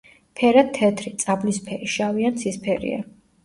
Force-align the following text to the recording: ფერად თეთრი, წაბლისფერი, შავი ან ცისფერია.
ფერად 0.39 0.71
თეთრი, 0.77 1.13
წაბლისფერი, 1.25 1.93
შავი 1.99 2.29
ან 2.33 2.43
ცისფერია. 2.43 3.09